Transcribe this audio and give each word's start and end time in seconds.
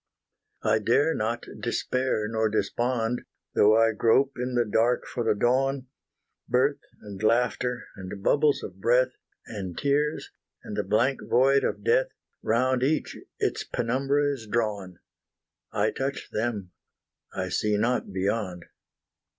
I 0.63 0.79
dare 0.79 1.13
not 1.13 1.45
despair 1.59 2.27
nor 2.27 2.49
despond, 2.49 3.21
Though 3.53 3.77
I 3.77 3.91
grope 3.91 4.31
in 4.35 4.55
the 4.55 4.65
dark 4.65 5.05
for 5.05 5.23
the 5.23 5.35
dawn: 5.35 5.85
Birth 6.49 6.79
and 7.03 7.21
laughter, 7.21 7.83
and 7.95 8.23
bubbles 8.23 8.63
of 8.63 8.81
breath, 8.81 9.11
And 9.45 9.77
tears, 9.77 10.31
and 10.63 10.75
the 10.75 10.83
blank 10.83 11.19
void 11.29 11.63
of 11.63 11.83
death, 11.83 12.07
Round 12.41 12.81
each 12.81 13.15
its 13.37 13.63
penumbra 13.63 14.23
is 14.33 14.47
drawn, 14.47 14.97
I 15.71 15.91
touch 15.91 16.31
them, 16.31 16.71
I 17.35 17.49
see 17.49 17.77
not 17.77 18.11
beyond. 18.11 18.63